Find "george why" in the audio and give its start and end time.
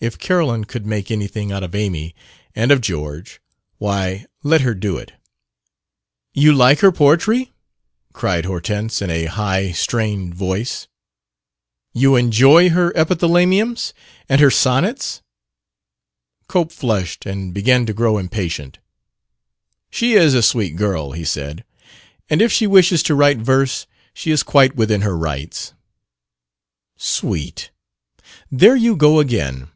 2.80-4.24